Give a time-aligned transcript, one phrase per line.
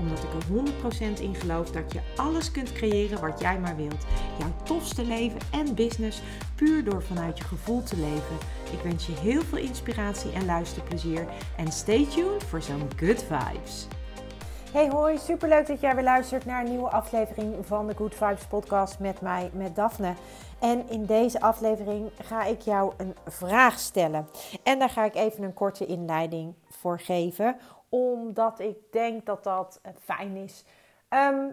[0.00, 4.06] Omdat ik er 100% in geloof dat je alles kunt creëren wat jij maar wilt.
[4.38, 6.22] Jouw tofste leven en business
[6.54, 8.36] puur door vanuit je gevoel te leven.
[8.72, 11.26] Ik wens je heel veel inspiratie en luisterplezier.
[11.56, 13.86] En stay tuned voor zo'n good vibes.
[14.72, 18.44] Hey hoi, superleuk dat jij weer luistert naar een nieuwe aflevering van de Good Vibes
[18.44, 20.14] podcast met mij, met Daphne.
[20.60, 24.28] En in deze aflevering ga ik jou een vraag stellen.
[24.62, 27.56] En daar ga ik even een korte inleiding voor geven,
[27.90, 30.64] omdat ik denk dat dat fijn is.
[31.08, 31.48] Ehm,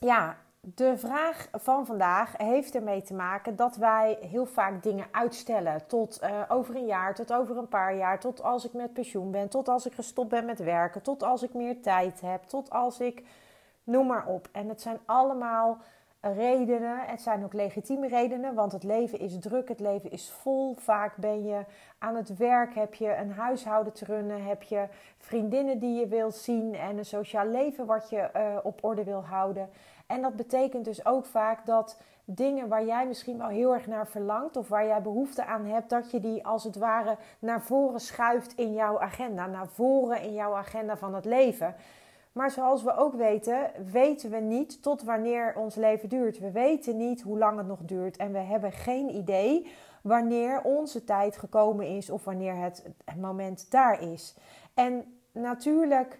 [0.00, 5.86] ja, de vraag van vandaag heeft ermee te maken dat wij heel vaak dingen uitstellen.
[5.86, 9.30] Tot uh, over een jaar, tot over een paar jaar, tot als ik met pensioen
[9.30, 12.70] ben, tot als ik gestopt ben met werken, tot als ik meer tijd heb, tot
[12.70, 13.22] als ik.
[13.82, 14.48] Noem maar op.
[14.52, 15.78] En het zijn allemaal
[16.32, 16.98] redenen.
[16.98, 20.74] Het zijn ook legitieme redenen, want het leven is druk, het leven is vol.
[20.78, 21.64] Vaak ben je
[21.98, 24.86] aan het werk, heb je een huishouden te runnen, heb je
[25.18, 29.24] vriendinnen die je wilt zien en een sociaal leven wat je uh, op orde wil
[29.24, 29.70] houden.
[30.06, 34.06] En dat betekent dus ook vaak dat dingen waar jij misschien wel heel erg naar
[34.06, 38.00] verlangt of waar jij behoefte aan hebt, dat je die als het ware naar voren
[38.00, 41.74] schuift in jouw agenda, naar voren in jouw agenda van het leven.
[42.34, 46.38] Maar zoals we ook weten, weten we niet tot wanneer ons leven duurt.
[46.38, 51.04] We weten niet hoe lang het nog duurt en we hebben geen idee wanneer onze
[51.04, 52.84] tijd gekomen is of wanneer het,
[53.20, 54.36] moment daar is.
[54.74, 56.18] En natuurlijk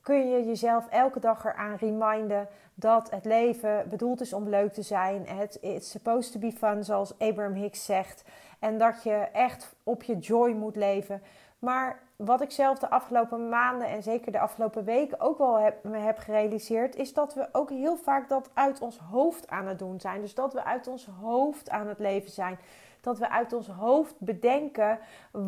[0.00, 4.82] kun je jezelf elke dag eraan reminden dat het leven bedoeld is om leuk te
[4.82, 5.26] zijn.
[5.26, 8.24] Het is supposed to be fun, zoals Abraham Hicks zegt.
[8.58, 11.22] En dat je echt op je joy moet leven.
[11.58, 15.84] Maar wat ik zelf de afgelopen maanden en zeker de afgelopen weken ook wel heb,
[15.84, 19.78] me heb gerealiseerd, is dat we ook heel vaak dat uit ons hoofd aan het
[19.78, 20.20] doen zijn.
[20.20, 22.58] Dus dat we uit ons hoofd aan het leven zijn
[23.02, 24.98] dat we uit ons hoofd bedenken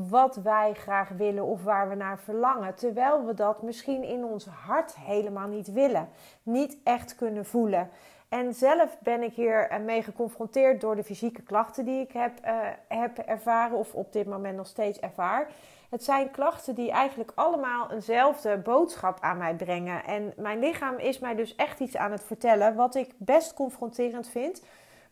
[0.09, 2.75] wat wij graag willen of waar we naar verlangen.
[2.75, 6.09] Terwijl we dat misschien in ons hart helemaal niet willen,
[6.43, 7.91] niet echt kunnen voelen.
[8.29, 12.57] En zelf ben ik hier mee geconfronteerd door de fysieke klachten die ik heb, uh,
[12.89, 15.51] heb ervaren of op dit moment nog steeds ervaar.
[15.95, 20.05] Het zijn klachten die eigenlijk allemaal eenzelfde boodschap aan mij brengen.
[20.05, 24.29] En mijn lichaam is mij dus echt iets aan het vertellen wat ik best confronterend
[24.29, 24.63] vind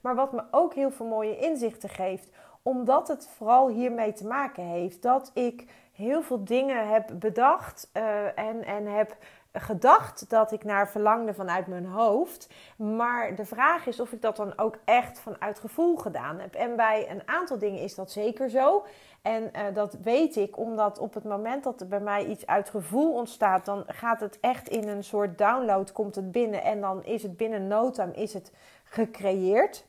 [0.02, 2.30] maar wat me ook heel veel mooie inzichten geeft.
[2.62, 8.38] Omdat het vooral hiermee te maken heeft dat ik heel veel dingen heb bedacht uh,
[8.38, 9.16] en, en heb
[9.52, 12.48] gedacht dat ik naar verlangde vanuit mijn hoofd.
[12.76, 16.54] Maar de vraag is of ik dat dan ook echt vanuit gevoel gedaan heb.
[16.54, 18.84] En bij een aantal dingen is dat zeker zo.
[19.22, 22.68] En uh, dat weet ik omdat op het moment dat er bij mij iets uit
[22.68, 27.04] gevoel ontstaat, dan gaat het echt in een soort download, komt het binnen en dan
[27.04, 28.52] is het binnen no is het
[28.84, 29.84] gecreëerd.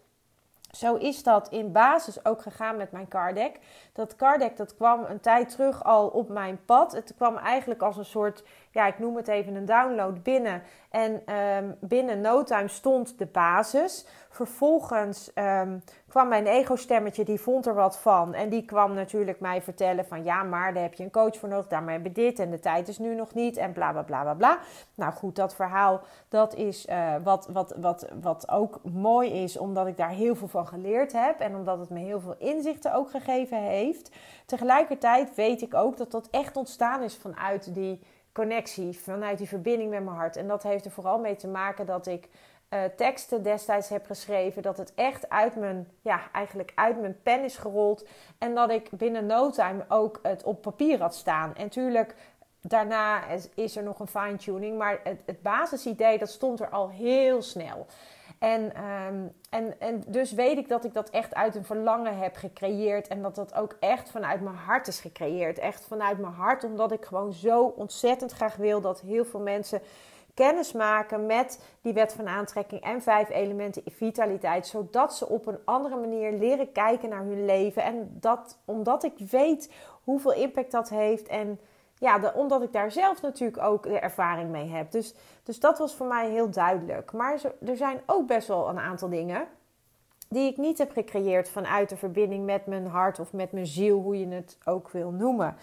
[0.72, 3.59] Zo is dat in basis ook gegaan met mijn card deck.
[3.93, 6.91] Dat card deck dat kwam een tijd terug al op mijn pad.
[6.91, 8.43] Het kwam eigenlijk als een soort,
[8.73, 10.61] ja, ik noem het even een download binnen.
[10.89, 14.06] En um, binnen no time stond de basis.
[14.29, 18.34] Vervolgens um, kwam mijn ego-stemmetje, die vond er wat van.
[18.34, 20.23] En die kwam natuurlijk mij vertellen van...
[20.23, 22.39] ja, maar daar heb je een coach voor nodig, daarmee hebben we dit...
[22.39, 24.57] en de tijd is nu nog niet en bla, bla, bla, bla, bla.
[24.95, 29.57] Nou goed, dat verhaal, dat is uh, wat, wat, wat, wat ook mooi is...
[29.57, 31.40] omdat ik daar heel veel van geleerd heb...
[31.40, 34.11] en omdat het me heel veel inzichten ook gegeven heeft.
[34.45, 38.00] Tegelijkertijd weet ik ook dat dat echt ontstaan is vanuit die
[38.33, 38.99] connectie...
[38.99, 40.35] vanuit die verbinding met mijn hart.
[40.35, 42.29] En dat heeft er vooral mee te maken dat ik
[42.69, 44.61] uh, teksten destijds heb geschreven.
[44.61, 48.07] Dat het echt uit mijn, ja, eigenlijk uit mijn pen is gerold.
[48.38, 51.55] En dat ik binnen no time ook het op papier had staan.
[51.55, 52.16] En tuurlijk,
[52.61, 53.23] daarna
[53.55, 54.77] is er nog een fine-tuning.
[54.77, 57.85] Maar het, het basisidee, dat stond er al heel snel.
[58.43, 62.35] En, um, en, en dus weet ik dat ik dat echt uit een verlangen heb
[62.35, 63.07] gecreëerd.
[63.07, 65.59] En dat dat ook echt vanuit mijn hart is gecreëerd.
[65.59, 69.81] Echt vanuit mijn hart, omdat ik gewoon zo ontzettend graag wil dat heel veel mensen
[70.34, 75.59] kennis maken met die wet van aantrekking en vijf elementen vitaliteit, zodat ze op een
[75.66, 77.84] andere manier leren kijken naar hun leven.
[77.84, 79.72] En dat omdat ik weet
[80.03, 81.59] hoeveel impact dat heeft en
[82.03, 84.91] ja, omdat ik daar zelf natuurlijk ook de ervaring mee heb.
[84.91, 85.14] Dus,
[85.44, 87.11] dus dat was voor mij heel duidelijk.
[87.11, 89.47] Maar er zijn ook best wel een aantal dingen
[90.29, 94.00] die ik niet heb gecreëerd vanuit de verbinding met mijn hart of met mijn ziel,
[94.00, 95.55] hoe je het ook wil noemen.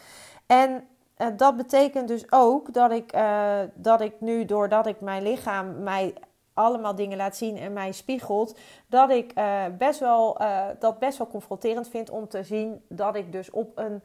[0.46, 0.70] En
[1.18, 5.82] uh, dat betekent dus ook dat ik, uh, dat ik nu, doordat ik mijn lichaam
[5.82, 6.14] mij
[6.54, 10.40] allemaal dingen laat zien en mij spiegelt, dat ik uh, best wel,
[10.78, 14.02] dat best wel confronterend vind om te zien dat ik dus op een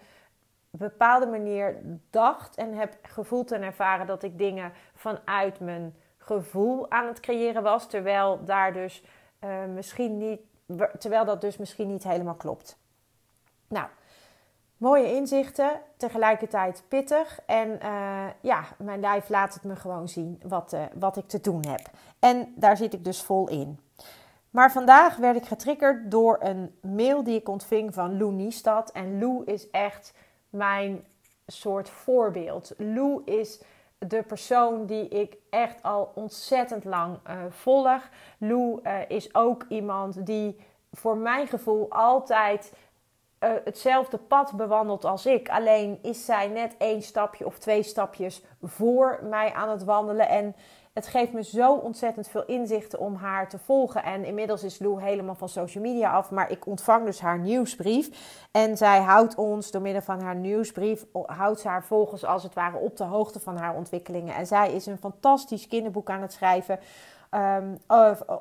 [0.77, 1.75] bepaalde manier
[2.10, 7.63] dacht en heb gevoeld en ervaren dat ik dingen vanuit mijn gevoel aan het creëren
[7.63, 9.04] was, terwijl daar dus
[9.44, 10.39] uh, misschien niet,
[11.00, 12.77] terwijl dat dus misschien niet helemaal klopt.
[13.68, 13.88] Nou,
[14.77, 17.39] mooie inzichten, tegelijkertijd pittig.
[17.45, 21.42] En uh, ja, mijn lijf laat het me gewoon zien wat, uh, wat ik te
[21.42, 21.89] doen heb.
[22.19, 23.80] En daar zit ik dus vol in.
[24.50, 28.92] Maar vandaag werd ik getriggerd door een mail die ik ontving van Lou Niestad.
[28.92, 30.13] En Lou is echt
[30.56, 31.06] mijn
[31.48, 32.74] soort voorbeeld.
[32.78, 33.62] Lou is
[33.98, 38.10] de persoon die ik echt al ontzettend lang uh, volg.
[38.38, 40.60] Lou is ook iemand die
[40.92, 42.74] voor mijn gevoel altijd
[43.40, 45.50] uh, hetzelfde pad bewandelt als ik.
[45.50, 50.30] Alleen is zij net één stapje of twee stapjes voor mij aan het wandelen.
[50.30, 50.56] En
[50.95, 54.03] het geeft me zo ontzettend veel inzichten om haar te volgen.
[54.03, 56.31] En inmiddels is Lou helemaal van social media af.
[56.31, 58.09] Maar ik ontvang dus haar nieuwsbrief.
[58.51, 62.53] En zij houdt ons door middel van haar nieuwsbrief, houdt ze haar volgers als het
[62.53, 64.36] ware op de hoogte van haar ontwikkelingen.
[64.36, 66.80] En zij is een fantastisch kinderboek aan het schrijven
[67.31, 67.77] Um,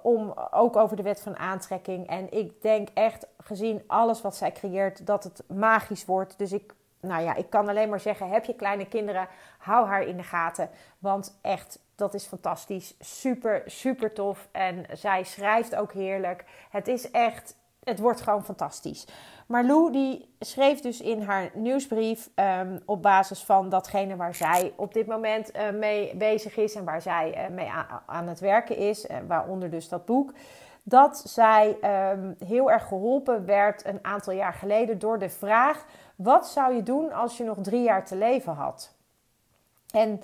[0.03, 2.07] om, ook over de wet van aantrekking.
[2.09, 6.39] En ik denk echt, gezien alles wat zij creëert, dat het magisch wordt.
[6.39, 9.29] Dus ik, nou ja, ik kan alleen maar zeggen: heb je kleine kinderen,
[9.59, 10.71] hou haar in de gaten.
[10.99, 12.95] Want echt, dat is fantastisch.
[13.01, 14.49] Super, super tof.
[14.53, 16.45] En zij schrijft ook heerlijk.
[16.71, 19.07] Het is echt, het wordt gewoon fantastisch.
[19.47, 24.73] Maar Lou die schreef dus in haar nieuwsbrief um, op basis van datgene waar zij
[24.77, 27.71] op dit moment uh, mee bezig is en waar zij uh, mee
[28.07, 30.33] aan het werken is, uh, waaronder dus dat boek,
[30.83, 31.77] dat zij
[32.13, 35.85] um, heel erg geholpen werd een aantal jaar geleden door de vraag:
[36.17, 38.95] wat zou je doen als je nog drie jaar te leven had?
[39.91, 40.23] En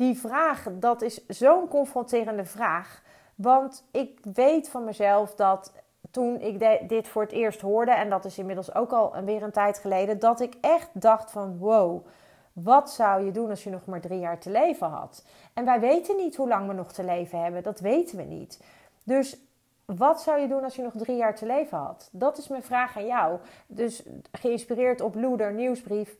[0.00, 3.02] die vraag, dat is zo'n confronterende vraag.
[3.34, 5.72] Want ik weet van mezelf dat
[6.10, 9.52] toen ik dit voor het eerst hoorde, en dat is inmiddels ook al weer een
[9.52, 12.06] tijd geleden, dat ik echt dacht van wow,
[12.52, 15.24] wat zou je doen als je nog maar drie jaar te leven had?
[15.54, 18.64] En wij weten niet hoe lang we nog te leven hebben, dat weten we niet.
[19.04, 19.38] Dus
[19.84, 22.08] wat zou je doen als je nog drie jaar te leven had?
[22.12, 23.38] Dat is mijn vraag aan jou.
[23.66, 24.02] Dus
[24.32, 26.16] geïnspireerd op Loeder nieuwsbrief.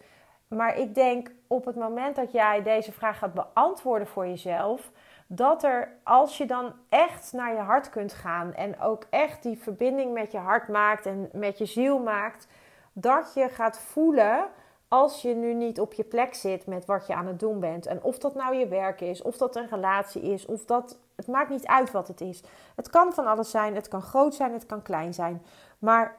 [0.54, 4.90] Maar ik denk op het moment dat jij deze vraag gaat beantwoorden voor jezelf,
[5.26, 9.58] dat er, als je dan echt naar je hart kunt gaan en ook echt die
[9.58, 12.46] verbinding met je hart maakt en met je ziel maakt,
[12.92, 14.48] dat je gaat voelen
[14.88, 17.86] als je nu niet op je plek zit met wat je aan het doen bent.
[17.86, 20.98] En of dat nou je werk is, of dat een relatie is, of dat.
[21.16, 22.42] Het maakt niet uit wat het is.
[22.76, 25.42] Het kan van alles zijn, het kan groot zijn, het kan klein zijn.
[25.78, 26.16] Maar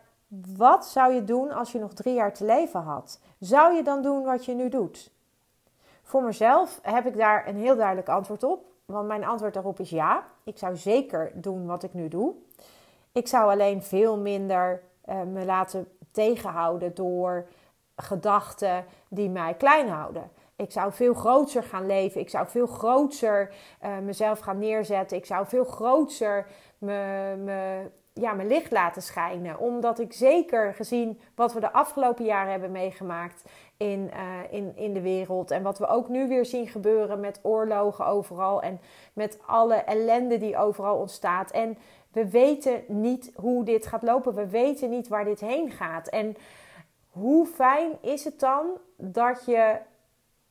[0.56, 3.19] wat zou je doen als je nog drie jaar te leven had?
[3.39, 5.12] Zou je dan doen wat je nu doet?
[6.04, 8.66] Voor mezelf heb ik daar een heel duidelijk antwoord op.
[8.86, 10.24] Want mijn antwoord daarop is ja.
[10.44, 12.33] Ik zou zeker doen wat ik nu doe.
[13.12, 17.48] Ik zou alleen veel minder uh, me laten tegenhouden door
[17.95, 20.31] gedachten die mij klein houden.
[20.56, 22.22] Ik zou veel groter gaan leven.
[22.22, 23.54] Ik zou veel groter
[23.84, 25.18] uh, mezelf gaan neerzetten.
[25.18, 29.60] Ik zou veel groter me, me, ja, mijn licht laten schijnen.
[29.60, 33.44] Omdat ik zeker gezien wat we de afgelopen jaren hebben meegemaakt
[33.78, 35.52] in, uh, in, in de wereld.
[35.52, 38.62] En wat we ook nu weer zien gebeuren met oorlogen overal.
[38.62, 38.80] En
[39.13, 41.52] met alle ellende die overal ontstaat.
[41.52, 41.78] En
[42.12, 44.36] we weten niet hoe dit gaat lopen.
[44.36, 46.08] We weten niet waar dit heen gaat.
[46.08, 46.36] En
[47.10, 48.65] hoe fijn is het dan
[48.98, 49.77] dat je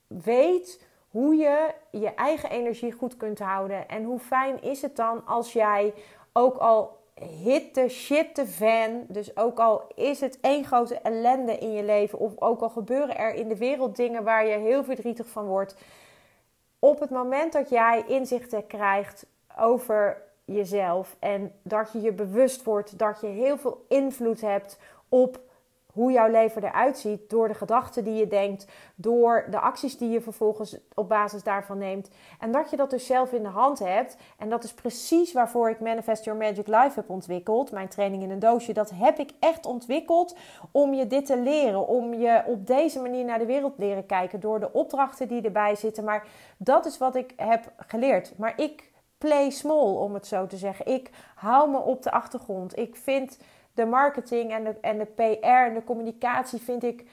[0.07, 3.89] weet hoe je je eigen energie goed kunt houden.
[3.89, 5.95] En hoe fijn is het dan als jij
[6.33, 9.05] ook al hitte, shitte fan.
[9.09, 13.17] Dus ook al is het één grote ellende in je leven, of ook al gebeuren
[13.17, 15.75] er in de wereld dingen waar je heel verdrietig van wordt.
[16.79, 19.27] Op het moment dat jij inzichten krijgt
[19.59, 25.41] over jezelf en dat je je bewust wordt dat je heel veel invloed hebt op
[25.93, 30.11] hoe jouw leven eruit ziet door de gedachten die je denkt, door de acties die
[30.11, 32.11] je vervolgens op basis daarvan neemt.
[32.39, 34.17] En dat je dat dus zelf in de hand hebt.
[34.39, 37.71] En dat is precies waarvoor ik Manifest Your Magic Life heb ontwikkeld.
[37.71, 38.73] Mijn training in een doosje.
[38.73, 40.37] Dat heb ik echt ontwikkeld
[40.71, 41.87] om je dit te leren.
[41.87, 45.75] Om je op deze manier naar de wereld leren kijken door de opdrachten die erbij
[45.75, 46.05] zitten.
[46.05, 48.33] Maar dat is wat ik heb geleerd.
[48.37, 50.87] Maar ik play small, om het zo te zeggen.
[50.87, 52.79] Ik hou me op de achtergrond.
[52.79, 53.39] Ik vind
[53.75, 57.07] de marketing en de, en de PR en de communicatie vind ik,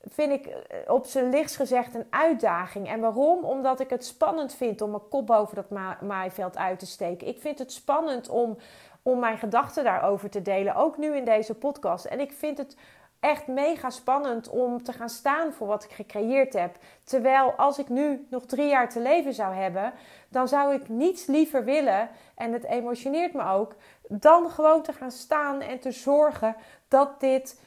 [0.00, 2.88] vind ik eh, op zijn lichtst gezegd een uitdaging.
[2.88, 3.44] En waarom?
[3.44, 7.28] Omdat ik het spannend vind om mijn kop boven dat ma maaiveld uit te steken.
[7.28, 8.56] Ik vind het spannend om,
[9.02, 12.04] om mijn gedachten daarover te delen, ook nu in deze podcast.
[12.04, 12.76] En ik vind het
[13.20, 16.76] echt mega spannend om te gaan staan voor wat ik gecreëerd heb.
[17.04, 19.92] Terwijl als ik nu nog drie jaar te leven zou hebben,
[20.28, 23.74] dan zou ik niets liever willen, en het emotioneert me ook,
[24.08, 26.56] dan gewoon te gaan staan en te zorgen
[26.88, 27.60] dat dit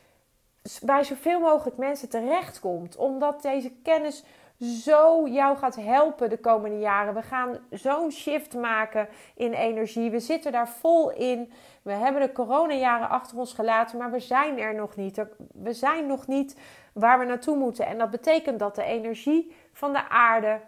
[0.81, 2.96] bij zoveel mogelijk mensen terechtkomt.
[2.96, 4.24] Omdat deze kennis
[4.62, 7.13] zo jou gaat helpen de komende jaren.
[7.13, 10.12] We gaan zo'n shift maken in energie.
[10.12, 11.51] We zitten daar vol in.
[11.82, 15.25] We hebben de coronajaren achter ons gelaten, maar we zijn er nog niet.
[15.53, 16.58] We zijn nog niet
[16.94, 17.86] waar we naartoe moeten.
[17.86, 20.60] En dat betekent dat de energie van de aarde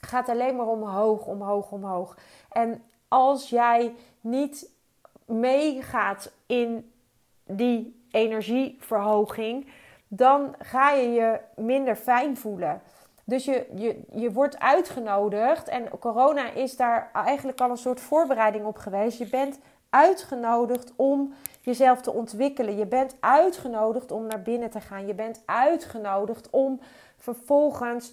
[0.00, 2.16] gaat alleen maar omhoog, omhoog, omhoog.
[2.50, 4.70] En als jij niet
[5.26, 6.92] meegaat in
[7.46, 9.68] die energieverhoging,
[10.08, 12.82] dan ga je je minder fijn voelen.
[13.32, 18.64] Dus je, je, je wordt uitgenodigd en corona is daar eigenlijk al een soort voorbereiding
[18.64, 19.18] op geweest.
[19.18, 19.58] Je bent
[19.90, 22.76] uitgenodigd om jezelf te ontwikkelen.
[22.76, 25.06] Je bent uitgenodigd om naar binnen te gaan.
[25.06, 26.80] Je bent uitgenodigd om
[27.16, 28.12] vervolgens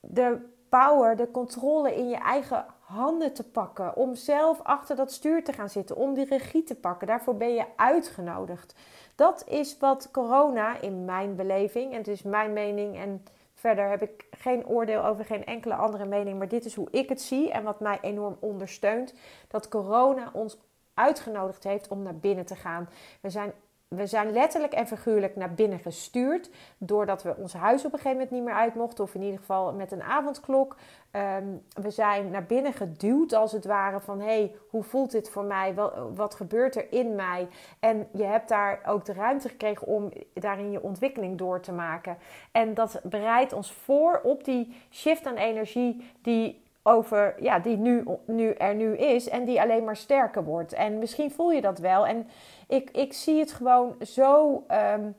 [0.00, 3.96] de power, de controle in je eigen handen te pakken.
[3.96, 5.96] Om zelf achter dat stuur te gaan zitten.
[5.96, 7.06] Om die regie te pakken.
[7.06, 8.74] Daarvoor ben je uitgenodigd.
[9.14, 13.24] Dat is wat corona in mijn beleving, en het is mijn mening en
[13.58, 17.08] verder heb ik geen oordeel over geen enkele andere mening, maar dit is hoe ik
[17.08, 19.14] het zie en wat mij enorm ondersteunt,
[19.48, 20.58] dat corona ons
[20.94, 22.88] uitgenodigd heeft om naar binnen te gaan.
[23.20, 23.52] We zijn
[23.88, 26.50] we zijn letterlijk en figuurlijk naar binnen gestuurd.
[26.78, 29.04] Doordat we ons huis op een gegeven moment niet meer uit mochten.
[29.04, 30.76] Of in ieder geval met een avondklok.
[31.10, 34.00] Ehm, we zijn naar binnen geduwd als het ware.
[34.00, 35.74] Van hé, hey, hoe voelt dit voor mij?
[35.74, 37.48] Wat, wat gebeurt er in mij?
[37.80, 42.18] En je hebt daar ook de ruimte gekregen om daarin je ontwikkeling door te maken.
[42.52, 48.04] En dat bereidt ons voor op die shift aan energie die over, ja, die nu,
[48.24, 50.72] nu er nu is en die alleen maar sterker wordt.
[50.72, 52.06] En misschien voel je dat wel.
[52.06, 52.28] En
[52.66, 54.64] ik, ik zie het gewoon zo
[54.94, 55.14] um,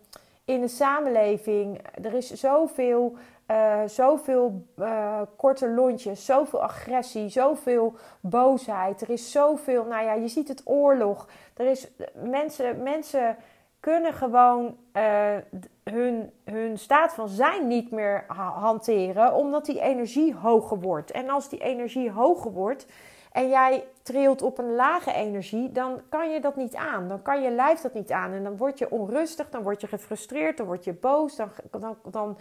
[0.46, 1.82] in de samenleving.
[2.04, 3.16] Er is zoveel,
[3.52, 9.02] uh, zoveel uh, korte lontjes, zoveel agressie, zoveel boosheid.
[9.02, 11.28] Er is zoveel, nou ja, je ziet het oorlog.
[11.58, 13.38] Er is mensen, mensen
[13.80, 15.36] kunnen gewoon uh,
[15.84, 21.12] hun, hun staat van zijn niet meer hanteren, omdat die energie hoger wordt.
[21.12, 22.86] En als die energie hoger wordt
[23.32, 27.08] en jij trilt op een lage energie, dan kan je dat niet aan.
[27.08, 28.32] Dan kan je lijf dat niet aan.
[28.32, 31.36] En dan word je onrustig, dan word je gefrustreerd, dan word je boos.
[31.36, 32.38] Dan, dan, dan,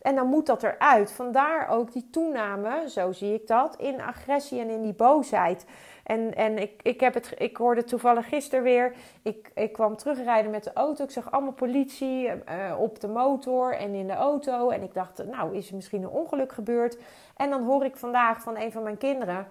[0.00, 1.12] en dan moet dat eruit.
[1.12, 5.66] Vandaar ook die toename, zo zie ik dat, in agressie en in die boosheid.
[6.12, 8.94] En, en ik, ik, heb het, ik hoorde toevallig gisteren weer.
[9.22, 11.04] Ik, ik kwam terugrijden met de auto.
[11.04, 12.34] Ik zag allemaal politie uh,
[12.78, 14.70] op de motor en in de auto.
[14.70, 16.98] En ik dacht, nou, is er misschien een ongeluk gebeurd?
[17.36, 19.46] En dan hoor ik vandaag van een van mijn kinderen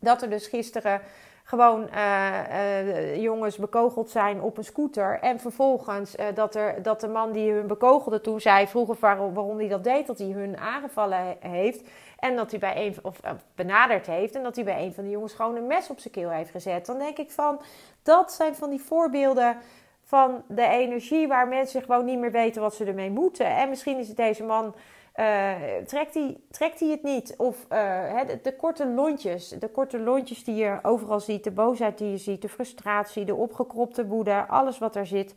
[0.00, 1.00] dat er dus gisteren
[1.48, 5.18] gewoon uh, uh, jongens bekogeld zijn op een scooter.
[5.20, 9.34] En vervolgens uh, dat, er, dat de man die hun bekogelde toen zei, vroeger waarom,
[9.34, 11.88] waarom hij dat deed, dat hij hun aangevallen heeft.
[12.18, 13.20] En dat hij bij een, of
[13.54, 14.34] benaderd heeft.
[14.34, 16.50] En dat hij bij een van die jongens gewoon een mes op zijn keel heeft
[16.50, 16.86] gezet.
[16.86, 17.60] Dan denk ik van,
[18.02, 19.56] dat zijn van die voorbeelden
[20.02, 23.46] van de energie waar mensen gewoon niet meer weten wat ze ermee moeten.
[23.46, 24.74] En misschien is het deze man
[25.16, 27.34] uh, trekt, hij, trekt hij het niet?
[27.36, 31.98] Of uh, de, de, korte lontjes, de korte lontjes die je overal ziet, de boosheid
[31.98, 35.34] die je ziet, de frustratie, de opgekropte woede, alles wat er zit.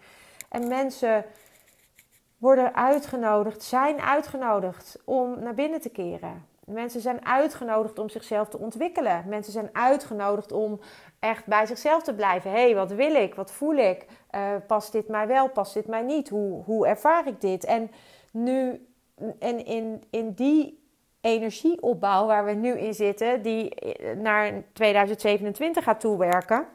[0.49, 1.25] En mensen
[2.37, 6.45] worden uitgenodigd, zijn uitgenodigd om naar binnen te keren.
[6.65, 9.23] Mensen zijn uitgenodigd om zichzelf te ontwikkelen.
[9.27, 10.79] Mensen zijn uitgenodigd om
[11.19, 12.51] echt bij zichzelf te blijven.
[12.51, 13.35] Hé, hey, wat wil ik?
[13.35, 14.05] Wat voel ik?
[14.31, 15.49] Uh, past dit mij wel?
[15.49, 16.29] Past dit mij niet?
[16.29, 17.65] Hoe, hoe ervaar ik dit?
[17.65, 17.91] En
[18.31, 18.87] nu
[19.39, 20.87] en in, in die
[21.21, 23.75] energieopbouw waar we nu in zitten, die
[24.15, 26.67] naar 2027 gaat toewerken,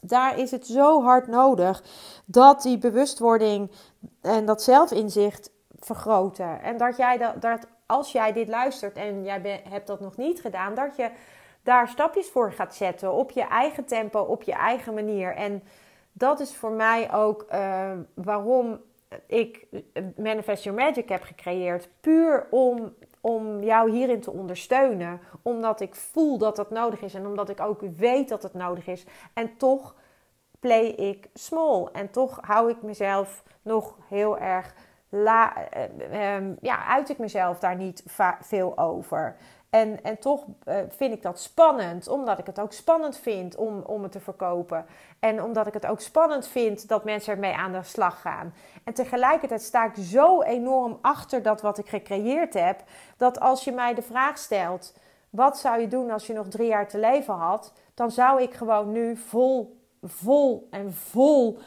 [0.00, 1.82] daar is het zo hard nodig
[2.24, 3.70] dat die bewustwording
[4.20, 6.62] en dat zelfinzicht vergroten.
[6.62, 10.74] En dat jij dat, als jij dit luistert en jij hebt dat nog niet gedaan,
[10.74, 11.10] dat je
[11.62, 15.34] daar stapjes voor gaat zetten op je eigen tempo, op je eigen manier.
[15.34, 15.62] En
[16.12, 18.80] dat is voor mij ook uh, waarom
[19.26, 19.66] ik
[20.16, 21.88] Manifest Your Magic heb gecreëerd.
[22.00, 25.20] Puur om, om jou hierin te ondersteunen.
[25.42, 27.14] Omdat ik voel dat dat nodig is.
[27.14, 29.04] En omdat ik ook weet dat het nodig is.
[29.34, 29.94] En toch
[30.60, 31.88] play ik small.
[31.92, 34.74] En toch hou ik mezelf nog heel erg...
[35.12, 35.54] La,
[36.10, 38.04] uh, um, ja, uit ik mezelf daar niet
[38.40, 39.36] veel over.
[39.70, 43.80] En, en toch uh, vind ik dat spannend, omdat ik het ook spannend vind om,
[43.80, 44.86] om het te verkopen.
[45.18, 48.54] En omdat ik het ook spannend vind dat mensen ermee aan de slag gaan.
[48.84, 52.82] En tegelijkertijd sta ik zo enorm achter dat wat ik gecreëerd heb,
[53.16, 54.94] dat als je mij de vraag stelt:
[55.30, 57.72] wat zou je doen als je nog drie jaar te leven had?
[57.94, 61.58] Dan zou ik gewoon nu vol, vol en vol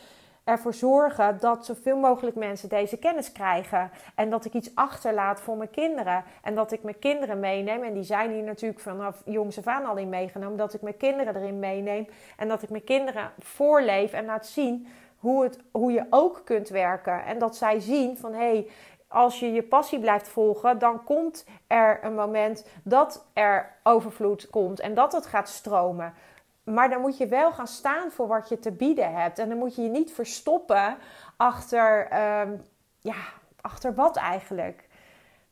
[0.43, 3.91] ervoor zorgen dat zoveel mogelijk mensen deze kennis krijgen.
[4.15, 6.23] En dat ik iets achterlaat voor mijn kinderen.
[6.41, 7.83] En dat ik mijn kinderen meeneem.
[7.83, 10.57] En die zijn hier natuurlijk vanaf jongs af aan al in meegenomen.
[10.57, 12.07] Dat ik mijn kinderen erin meeneem.
[12.37, 16.69] En dat ik mijn kinderen voorleef en laat zien hoe, het, hoe je ook kunt
[16.69, 17.25] werken.
[17.25, 18.67] En dat zij zien van hé, hey,
[19.07, 24.79] als je je passie blijft volgen, dan komt er een moment dat er overvloed komt
[24.79, 26.13] en dat het gaat stromen.
[26.63, 29.39] Maar dan moet je wel gaan staan voor wat je te bieden hebt.
[29.39, 30.97] En dan moet je je niet verstoppen
[31.37, 32.51] achter, ehm,
[32.99, 33.15] ja,
[33.61, 34.87] achter wat eigenlijk.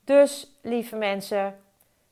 [0.04, 1.60] Dus, lieve mensen,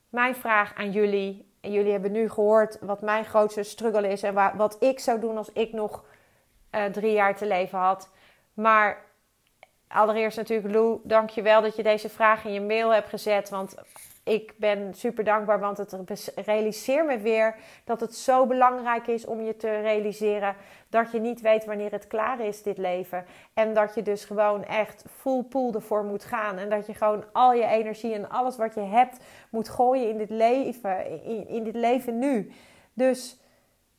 [0.09, 1.47] mijn vraag aan jullie.
[1.61, 5.37] En jullie hebben nu gehoord wat mijn grootste struggle is en wat ik zou doen
[5.37, 6.03] als ik nog
[6.71, 8.09] uh, drie jaar te leven had.
[8.53, 9.05] Maar
[9.87, 13.49] allereerst natuurlijk, Lou, dank je wel dat je deze vraag in je mail hebt gezet.
[13.49, 13.75] Want
[14.23, 19.41] ik ben super dankbaar, want het realiseer me weer dat het zo belangrijk is om
[19.41, 20.55] je te realiseren
[20.89, 23.25] dat je niet weet wanneer het klaar is, dit leven.
[23.53, 26.57] En dat je dus gewoon echt full pool ervoor moet gaan.
[26.57, 29.17] En dat je gewoon al je energie en alles wat je hebt
[29.49, 32.51] moet gooien in dit leven, in, in dit leven nu.
[32.93, 33.39] Dus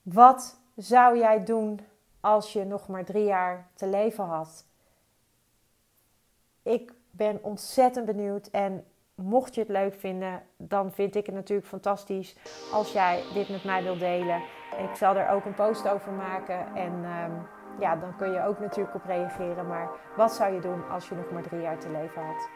[0.02, 1.80] wat zou jij doen
[2.20, 4.64] als je nog maar drie jaar te leven had?
[6.62, 8.84] Ik ben ontzettend benieuwd en
[9.22, 12.36] mocht je het leuk vinden, dan vind ik het natuurlijk fantastisch
[12.72, 14.42] als jij dit met mij wilt delen.
[14.78, 17.46] Ik zal er ook een post over maken en um,
[17.80, 19.66] ja, dan kun je ook natuurlijk op reageren.
[19.66, 22.48] Maar wat zou je doen als je nog maar drie jaar te leven had?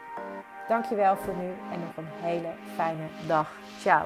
[0.67, 3.51] Dankjewel voor nu en nog een hele fijne dag.
[3.79, 4.05] Ciao.